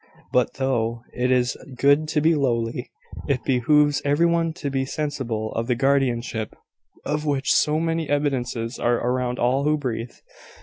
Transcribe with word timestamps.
But, 0.31 0.55
though 0.55 1.03
it 1.13 1.29
is 1.29 1.55
good 1.75 2.07
to 2.07 2.21
be 2.21 2.33
lowly, 2.33 2.89
it 3.29 3.43
behoves 3.43 4.01
every 4.03 4.25
one 4.25 4.51
to 4.53 4.71
be 4.71 4.83
sensible 4.83 5.51
of 5.51 5.67
the 5.67 5.75
guardianship, 5.75 6.55
of 7.05 7.23
which 7.27 7.53
so 7.53 7.79
many 7.79 8.09
evidences 8.09 8.79
are 8.79 8.95
around 8.95 9.37
all 9.37 9.63
who 9.63 9.77
breathe. 9.77 10.15